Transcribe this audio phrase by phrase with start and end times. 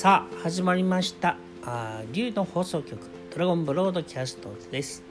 [0.00, 1.36] さあ始まりました。
[1.64, 3.00] あ竜の放送局
[3.34, 5.02] ドラゴンブロードキャストです、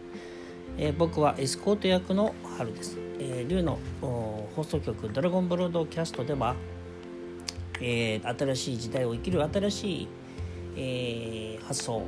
[0.78, 6.56] えー僕はエスコート役の春です、えー竜の放送局ドラゴンブロードキャストでは、
[7.82, 10.08] えー新しい時代を生きる新しい、
[10.78, 12.04] えー発想、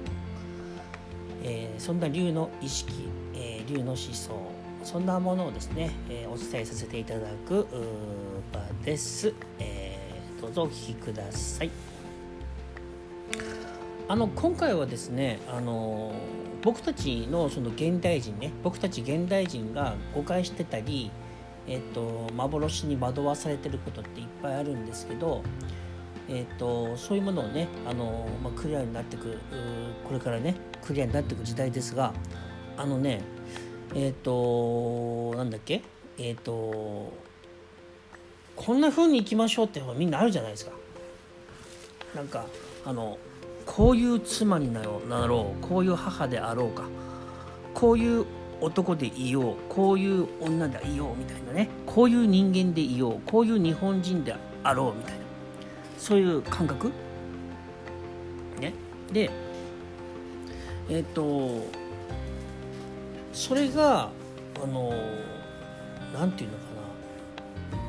[1.44, 2.94] えーそんな竜の意識、
[3.34, 4.32] えー竜の思想
[4.86, 7.68] そんなものをですね、えーお伝えさせていただく
[8.54, 11.89] 場です、えーどうぞお聞きください。
[14.10, 16.12] あの今回はですねあの
[16.64, 21.12] 僕たちのその現代人ね僕たち現代人が誤解してたり
[21.68, 25.44] えっと幻に惑わされてることっていっぱいあるんですけど
[26.28, 29.38] えっとそういうものをねあの、まあ、クリアになってく
[30.08, 32.12] これからねクリアになっていく時代ですが
[32.78, 33.22] あのね
[33.94, 35.84] えっとなんだっけ
[36.18, 37.14] えっと
[38.56, 40.72] こんな風に行きましょうってみんなあるじゃないですか。
[42.16, 42.48] なんか
[42.86, 43.20] あの
[43.70, 46.86] こういう妻になろうこういう母であろうか
[47.76, 48.26] こういう
[48.62, 55.20] 男でいようこういう女でいようみたいなねこういう人間でいようこういう日本人であろうみたいな
[56.00, 56.92] そういう感覚？
[58.60, 58.74] ね？
[59.14, 59.30] で
[60.90, 61.64] えっ、と
[63.32, 64.10] それが
[64.62, 64.92] あの
[66.12, 66.64] なんていうのか
[67.76, 67.80] な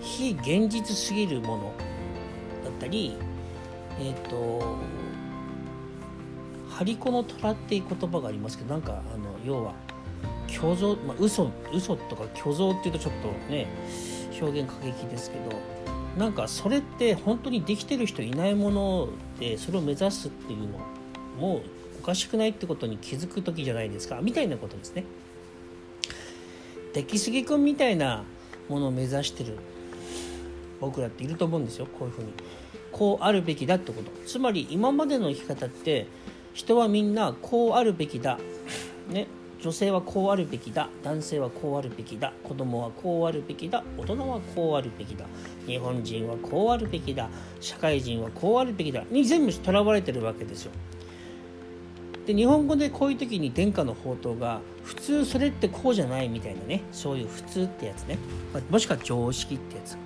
[0.00, 1.72] 非現実すぎるもの
[2.62, 3.18] だったり
[4.00, 4.76] えっ、と
[6.70, 9.74] 「張り子の虎」っていう言葉がありますけどなんかあの要は
[10.48, 13.66] 虚像、まあ、嘘嘘とか虚像っていうとちょっとね
[14.40, 15.56] 表現過激ですけど
[16.18, 19.08] なんかそれって本当にできてる人いないもの
[19.40, 20.78] でそれを目指すっていうの
[21.38, 21.62] もう
[22.00, 25.04] おかしくないってことに気づく時じゃないですかみたいなことですね。
[26.92, 28.22] 出来すぎくんみたいな
[28.68, 29.58] ものを目指してる
[30.80, 32.32] 僕らっていると思うんですよこういうふうに。
[32.94, 34.10] こうあるべきだってこと。
[34.24, 36.06] つまり今までの生き方って
[36.52, 38.38] 人はみんなこうあるべきだ、
[39.10, 39.26] ね、
[39.60, 40.88] 女性はこうあるべきだ。
[41.02, 42.32] 男性はこうあるべきだ。
[42.44, 43.82] 子供はこうあるべきだ。
[43.98, 45.24] 大人はこうあるべきだ。
[45.66, 47.28] 日本人はこうあるべきだ。
[47.60, 49.02] 社会人はこうあるべきだ。
[49.10, 50.70] に全部とらわれてるわけですよ。
[52.26, 56.82] で日本語でこういう時に殿下の宝刀が普通それってこうじゃないみたいなね。
[56.92, 58.18] そういう普通ってやつね。
[58.52, 59.98] まあもしくは常識ってやつ。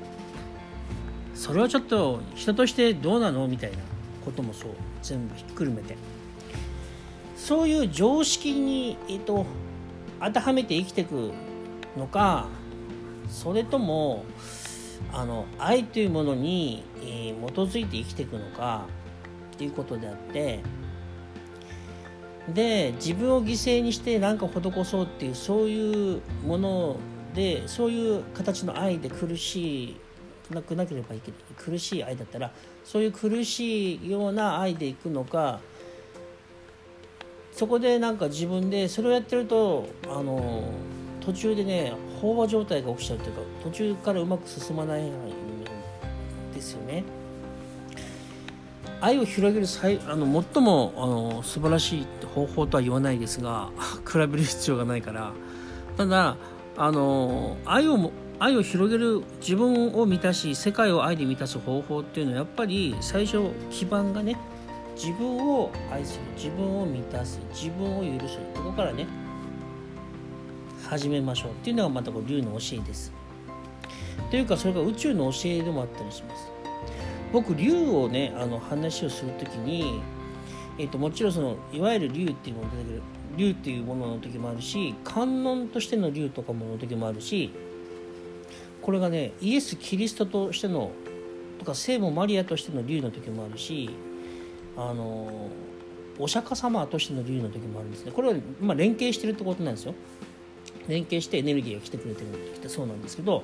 [1.38, 3.78] それはちょっと人としてどうなのみたいな
[4.24, 4.70] こともそう
[5.02, 5.96] 全部ひっくるめて。
[7.36, 9.46] そういう常識に、えっと、
[10.20, 11.30] 当てはめて生きていく
[11.96, 12.48] のか
[13.30, 14.24] それとも
[15.12, 18.86] あの愛というものに、えー基づいて生きていくのか
[19.54, 20.60] っていうことであって
[22.52, 26.96] で自分を犠牲にして何か施そうっていうそういうもの
[27.34, 29.96] でそういう形の愛で苦しい
[30.50, 32.52] なくなければいけない苦しい愛だったら
[32.84, 35.60] そういう苦しいような愛でいくのか
[37.52, 40.64] そこでなんか自分でそれをやってるとあの
[41.20, 41.92] 途中でね
[42.22, 45.12] 飽和状態が起きちゃうというか途中からうまく進まないん
[46.54, 47.04] ですよね。
[49.00, 53.70] 愛を広げる最あの最もあの素晴らしい方法とは言わないですが
[54.10, 55.32] 比べる必要がないから
[55.96, 56.36] ただ
[56.80, 64.38] あの愛をも愛を広げる自分を満たし世界を愛で満たす方法っていうのはやっぱり最初基盤がね
[64.94, 69.08] 自分を愛する自分を満たす自分を許すここからね
[70.88, 71.50] 始めましょう。
[71.50, 73.12] っていうのがまたこう竜の教えです。
[74.30, 76.48] というかそれが宇宙の教えでもあったりします。
[77.32, 80.00] 僕竜をねあの話をするときに、
[80.78, 83.02] えっともちろんそのいわゆる竜っていうもの出てくる。
[83.36, 87.50] 竜っていうものの時もあるし観音としての竜とかもの時もあるし
[88.82, 90.90] これがねイエス・キリストとしての
[91.58, 93.90] とか聖母マリアとしての竜の時もあるし
[94.76, 95.50] あの
[96.18, 98.12] お釈迦様としての竜の時もあるんですね。
[98.12, 99.94] これは、まあ、連携してるってことなんですよ。
[100.88, 103.42] 連携してエネルギーが来てくれてるってそうなんですけど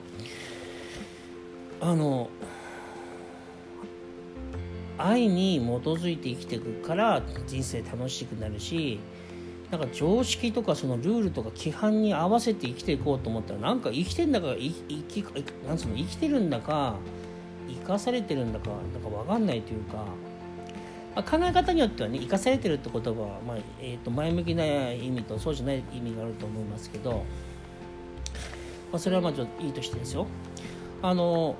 [1.80, 2.30] あの
[4.96, 8.98] 愛に基づいて生きていくから人生楽しくなるし
[9.70, 14.70] なんか常識とかそのルールとか規範に合わせて生きていこうと思ったらなんか生きてんだか生
[15.02, 15.22] き
[15.66, 16.96] なんの生きてるんだか
[17.68, 20.04] 生かされてるんだかなんか分かんないというか、ま
[21.16, 27.18] あ、考え方によってはね生かされてるって言葉は、まあえー、と前向きな意味とそうじゃない意味があると思いますけど、ま
[28.94, 30.26] あ、それはまあちょっといいとしてですよ。
[31.02, 31.56] あの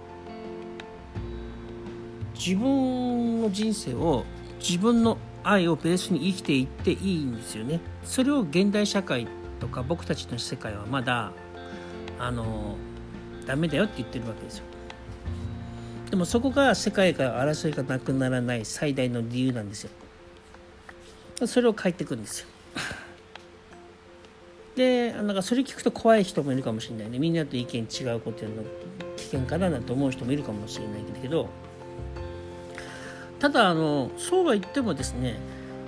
[2.35, 4.25] 自分の人生を
[4.59, 7.81] 自分の愛をベースに生きていっていいんですよね。
[8.03, 9.29] それを現代社会
[9.61, 11.33] とか僕たちの世界はまだ
[12.19, 12.77] あの
[13.47, 14.65] ダメだよって言ってるわけですよ。
[16.11, 19.91] でもそこが世界から争いがなくならない最大の理由なんですよ。
[21.47, 22.49] それを書いていくんですよ。
[24.77, 27.19] でなんかそれ聞くと怖い人もいるかもしれないね。
[27.19, 28.63] みんなと意見違うことやるの
[29.17, 31.49] 危険かななんて思う人もいるかもしれないけど
[33.39, 35.39] ただあのそうは言ってもですね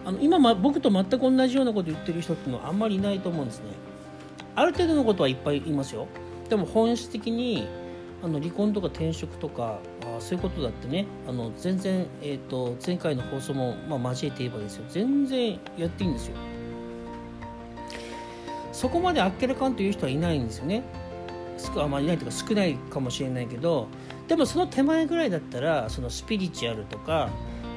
[0.05, 3.65] あの今、ま、僕と全く同じようなこと言ってる人っていうのはあんまりいないと思うんですね。
[4.55, 6.07] ある程度のことはいっぱいいますよ。
[6.49, 7.67] でも本質的に
[8.23, 14.85] あの離婚とか転職とかあそういうことだってねあの全然、えーと、前回の放送も、まあ、交えて言えばですよ。
[14.89, 16.37] 全然やっていいんですよ。
[18.73, 20.83] そこまであっけらかんという人はいないんですよね。
[21.59, 23.89] 少あまあいないというか少ないかもしれないけど
[24.29, 27.31] でもその手前ぐらいだったらそのスピリチュアルとか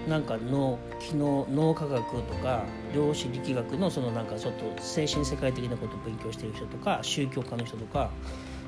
[0.08, 2.64] なんか脳機能脳科学とか
[2.96, 8.10] 量子力学のそのなんかちょっと精神世界的なことを勉強してる人とか宗教家の人とか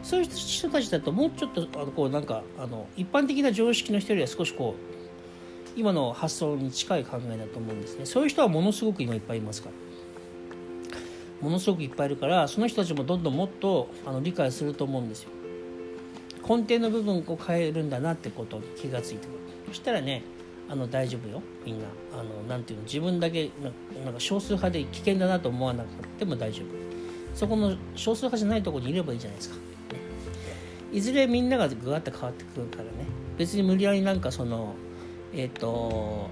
[0.03, 8.05] そういう人たちだともうちょっとあのこうなんかあの一般的な常識の人よりは少しこう今の発想に近い考えだと思うんですね。
[8.05, 9.75] そういう人はものすごく今いっぱいいますから。
[11.41, 15.31] ものすごくいっぱいいるからその人たちもどんどんもっとあの理解すると思うんですよ。
[16.47, 19.37] 根底の部分を変えるんだなってこと気がついてくる。
[19.67, 20.23] そしたらね
[20.69, 21.41] あの大丈夫よ。
[21.65, 21.85] みんな。
[22.13, 23.49] あのなんていうの自分だけ
[24.05, 26.65] なんか少数派で危険だなと思わなくても大丈夫。
[27.35, 29.55] そこの少数派じゃないところにいればいいじゃないですか。
[30.93, 32.89] いずれみんながぐわっと変わってくるからね。
[33.37, 34.75] 別に無理やりなんかその
[35.33, 36.29] えっ、ー、と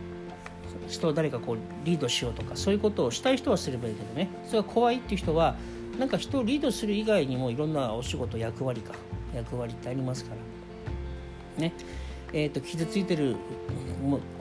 [0.87, 4.29] 人を誰かこうリードしようとかそういうことをしたい人はすればいいけどね。
[4.45, 5.55] それが怖いっていう人は
[5.97, 8.93] なんか人をリードする以外にもいろんなお仕事役割か。
[9.33, 10.31] 役割ってありますか
[11.57, 11.61] ら。
[11.61, 11.73] ね。
[12.31, 13.35] えーと、傷ついてる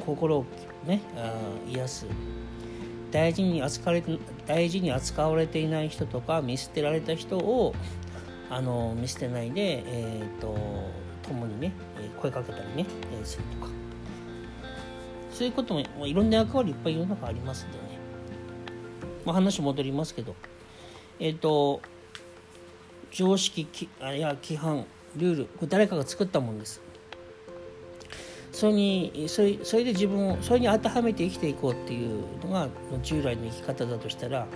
[0.04, 0.44] 心を
[0.86, 1.34] ねあ
[1.68, 2.06] 癒す。
[3.10, 4.02] 大事に扱われ
[4.46, 7.74] 大事に扱われていない人とか見捨てられた人を
[8.50, 10.56] あの見捨てないで、えーと、
[11.22, 11.72] 共にね
[12.20, 12.86] 声かけたりね、
[13.20, 13.72] え、するとか。
[15.32, 17.84] そういうこともいろんな役割いっぱい世の中ありますんでね、
[19.24, 20.34] まあ、話戻りますけど。
[21.20, 21.80] えっ、ー、と
[23.10, 23.68] 常識
[24.00, 24.84] や規範
[25.16, 26.80] ルールこれ誰かが作ったものです。
[28.52, 32.68] それにそれそれで自分をそれに当てはめて生きていこうっていうのが
[33.02, 34.46] 従来の生き方だとしたら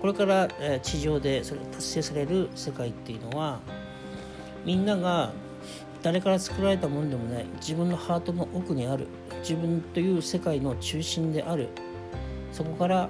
[0.00, 0.48] これから
[0.82, 3.60] 地上でそれ達成される世界っていうのは
[4.64, 5.32] みんなが
[6.02, 9.06] 誰から作られたものでもない自分のハートの奥にある
[9.40, 11.68] 自分という世界の中心である
[12.52, 13.08] そこから、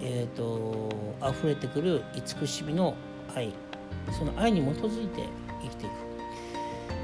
[0.00, 0.88] えーと、
[1.28, 2.94] 溢れてくる慈しみの
[3.34, 3.52] 愛。
[4.10, 5.24] その愛に基づいて
[5.62, 5.92] 生きていく。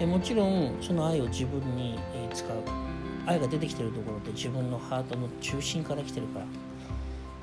[0.00, 1.98] えもちろんその愛を自分に
[2.32, 2.56] 使う。
[3.26, 6.46] 愛が出てきてるところって自分のハートの中心から来てるから。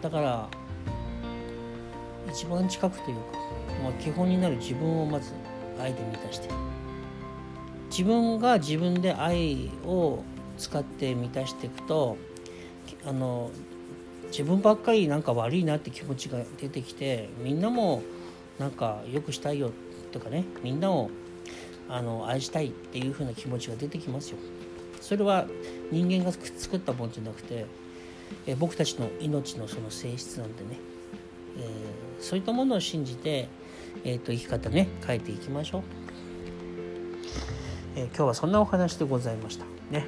[0.02, 0.50] だから
[2.32, 3.22] 一番近くというか、
[3.84, 5.32] まあ、基本になる自分をまず
[5.80, 6.50] 愛で満たして。
[7.90, 10.24] 自分が自分で愛を
[10.58, 12.18] 使って満たしていくと
[13.06, 13.52] あの
[14.28, 18.02] 自分ばっかりなんか悪いなって気持ちが出てきてみんなも
[18.60, 19.72] なんか良くしたいよ
[20.12, 21.10] とかねみんなを
[21.90, 24.38] あの愛したいっていう風な気持ちが出てきますよ。
[25.02, 25.46] それは
[25.92, 27.68] 人間が作ったもんじゃなくて、
[28.48, 30.80] え僕たちの命のその性質なんでね
[31.58, 33.48] えー、そういったものを信じて、
[34.04, 35.82] えーと、生き方ね変えていきましょう、
[37.96, 39.66] えー、今日はそんなお話でございました。
[39.92, 40.06] ね。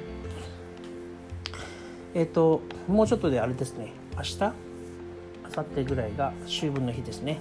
[2.14, 3.92] えっ、ー、ともうちょっとであれですね。
[4.16, 4.52] 明日明
[5.62, 7.38] 後日ぐらいが秋分の日ですね、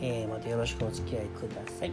[0.00, 1.92] えー、またよろしくお付き合いください。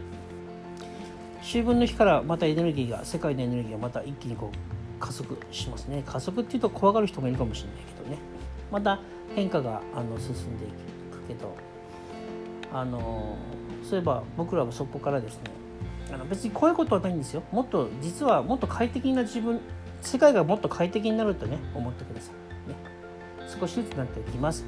[1.40, 6.02] 秋分の日からまたエネルギーが世界のエネルギーがまた一気にこう加速しますね。
[6.04, 8.18] 加速っていうと怖がる人もいるかもしれないけどね。
[8.70, 9.00] また
[9.34, 10.68] 変化があの進んでい
[11.12, 11.54] くけど
[12.72, 13.36] あの
[13.82, 15.42] そういえば僕らはそこからですね
[16.12, 17.42] あの別に怖いことはないんですよ。
[17.52, 19.60] もっと実はもっと快適な自分
[20.00, 22.30] 世界がもっと快適になるとね思ってくださ
[22.66, 22.76] い、ね、
[23.60, 24.64] 少しずつなっていきます。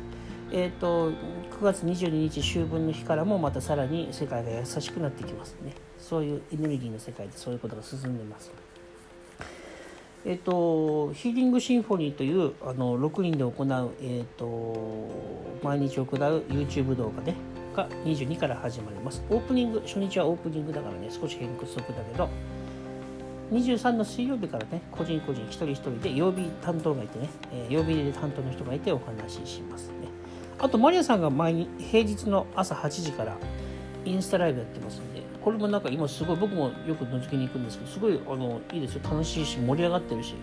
[0.51, 8.51] え、ー、と9月22日秋分の日からもまたさらに世界が優しくなってきますねそういうエネルギーの世界でそういうことが進んでます
[10.27, 15.09] えっと、ヒーリングシンフォニーというあの6人で行う、えっと、
[15.63, 17.35] 毎日行う YouTube 動画、ね、
[17.75, 19.23] が22から始まります。
[19.31, 22.29] オープニング、初日はオープニングだからね、少し変則だけど、
[23.53, 30.09] 23の水曜日からね、個人個人一人一人で曜日担当がいてね、えー、曜日で担当の人がいてお話ししますね。
[30.59, 33.37] あと、マリアさんが毎日平日の朝8時から
[34.05, 39.01] インスタライブやってますんで、これもなんか今すごい僕もよく覗きに行くんですけどすごいあのいいですよ。
[39.05, 40.35] 楽しいし盛り上がってるし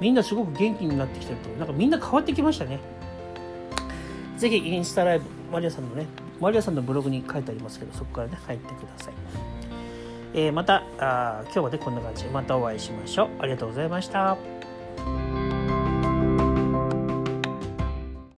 [0.00, 1.48] みんなすごく元気になってきてると。
[1.50, 2.80] なんかみんな変わってきましたね。
[4.36, 6.06] ぜひインスタライブマリアさんのね
[6.40, 9.14] マリアさんのブログに書いてありますけどそこからね入ってください。
[10.34, 13.28] えー、またあ今日はねこんな感じでまたお会いしましょう。
[13.38, 14.61] ありがとうございました。